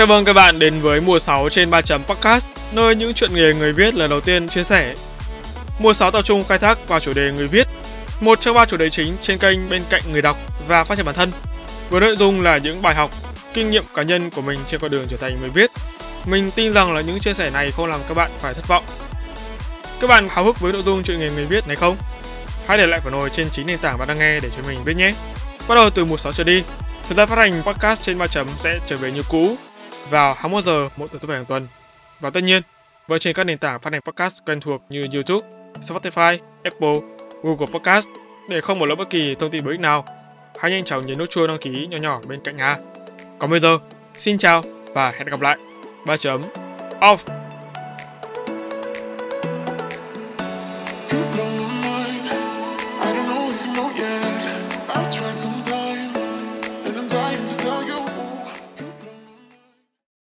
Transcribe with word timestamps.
Chào 0.00 0.06
mừng 0.06 0.24
các 0.24 0.32
bạn 0.32 0.58
đến 0.58 0.80
với 0.80 1.00
mùa 1.00 1.18
6 1.18 1.48
trên 1.48 1.70
3 1.70 1.80
chấm 1.80 2.04
podcast, 2.04 2.46
nơi 2.72 2.96
những 2.96 3.14
chuyện 3.14 3.34
nghề 3.34 3.54
người 3.54 3.72
viết 3.72 3.94
lần 3.94 4.10
đầu 4.10 4.20
tiên 4.20 4.48
chia 4.48 4.62
sẻ. 4.64 4.94
Mùa 5.78 5.92
6 5.92 6.10
tập 6.10 6.22
trung 6.22 6.44
khai 6.44 6.58
thác 6.58 6.88
vào 6.88 7.00
chủ 7.00 7.12
đề 7.12 7.32
người 7.32 7.48
viết, 7.48 7.66
một 8.20 8.40
trong 8.40 8.54
ba 8.56 8.64
chủ 8.64 8.76
đề 8.76 8.90
chính 8.90 9.16
trên 9.22 9.38
kênh 9.38 9.68
bên 9.68 9.82
cạnh 9.90 10.02
người 10.12 10.22
đọc 10.22 10.36
và 10.68 10.84
phát 10.84 10.94
triển 10.94 11.06
bản 11.06 11.14
thân. 11.14 11.30
Với 11.90 12.00
nội 12.00 12.16
dung 12.16 12.40
là 12.40 12.58
những 12.58 12.82
bài 12.82 12.94
học, 12.94 13.10
kinh 13.54 13.70
nghiệm 13.70 13.84
cá 13.94 14.02
nhân 14.02 14.30
của 14.30 14.42
mình 14.42 14.58
trên 14.66 14.80
con 14.80 14.90
đường 14.90 15.06
trở 15.10 15.16
thành 15.16 15.40
người 15.40 15.50
viết. 15.50 15.70
Mình 16.26 16.50
tin 16.50 16.72
rằng 16.72 16.94
là 16.94 17.00
những 17.00 17.18
chia 17.18 17.34
sẻ 17.34 17.50
này 17.50 17.70
không 17.70 17.86
làm 17.86 18.00
các 18.08 18.14
bạn 18.14 18.30
phải 18.38 18.54
thất 18.54 18.68
vọng. 18.68 18.84
Các 20.00 20.06
bạn 20.06 20.28
háo 20.30 20.44
hức 20.44 20.60
với 20.60 20.72
nội 20.72 20.82
dung 20.82 21.02
chuyện 21.02 21.20
nghề 21.20 21.30
người 21.30 21.46
viết 21.46 21.66
này 21.66 21.76
không? 21.76 21.96
Hãy 22.66 22.78
để 22.78 22.86
lại 22.86 23.00
phản 23.00 23.12
hồi 23.12 23.30
trên 23.32 23.50
chính 23.50 23.66
nền 23.66 23.78
tảng 23.78 23.98
bạn 23.98 24.08
đang 24.08 24.18
nghe 24.18 24.40
để 24.40 24.48
cho 24.56 24.62
mình 24.68 24.78
biết 24.84 24.96
nhé. 24.96 25.14
Bắt 25.68 25.74
đầu 25.74 25.90
từ 25.90 26.04
mùa 26.04 26.16
6 26.16 26.32
trở 26.32 26.44
đi, 26.44 26.62
thời 27.08 27.16
gian 27.16 27.28
phát 27.28 27.38
hành 27.38 27.62
podcast 27.62 28.02
trên 28.02 28.18
3 28.18 28.26
chấm 28.26 28.46
sẽ 28.58 28.78
trở 28.86 28.96
về 28.96 29.10
như 29.12 29.22
cũ 29.28 29.56
vào 30.08 30.34
21 30.34 30.64
giờ 30.64 30.88
mỗi 30.96 31.08
tuần 31.08 31.20
thứ 31.20 31.28
bảy 31.28 31.36
hàng 31.36 31.46
tuần. 31.46 31.66
Và 32.20 32.30
tất 32.30 32.40
nhiên, 32.40 32.62
với 33.06 33.18
trên 33.18 33.34
các 33.34 33.44
nền 33.44 33.58
tảng 33.58 33.80
phát 33.80 33.92
hành 33.92 34.02
podcast 34.02 34.44
quen 34.46 34.60
thuộc 34.60 34.82
như 34.88 35.06
YouTube, 35.12 35.48
Spotify, 35.80 36.38
Apple, 36.62 37.00
Google 37.42 37.66
Podcast 37.72 38.08
để 38.48 38.60
không 38.60 38.78
bỏ 38.78 38.86
lỡ 38.86 38.94
bất 38.94 39.10
kỳ 39.10 39.34
thông 39.34 39.50
tin 39.50 39.64
bổ 39.64 39.70
ích 39.70 39.80
nào. 39.80 40.04
Hãy 40.58 40.70
nhanh 40.70 40.84
chóng 40.84 41.06
nhấn 41.06 41.18
nút 41.18 41.30
chuông 41.30 41.48
đăng 41.48 41.58
ký 41.58 41.86
nhỏ 41.86 41.96
nhỏ 41.98 42.20
bên 42.26 42.40
cạnh 42.44 42.56
nha. 42.56 42.76
Còn 43.38 43.50
bây 43.50 43.60
giờ, 43.60 43.78
xin 44.14 44.38
chào 44.38 44.62
và 44.94 45.10
hẹn 45.10 45.26
gặp 45.26 45.40
lại. 45.40 45.56
3 46.06 46.16
chấm 46.16 46.42
off. 47.00 47.39